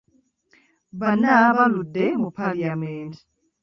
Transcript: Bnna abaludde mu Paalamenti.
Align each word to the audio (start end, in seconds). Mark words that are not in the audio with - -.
Bnna 0.99 1.29
abaludde 1.49 2.05
mu 2.21 2.29
Paalamenti. 2.37 3.19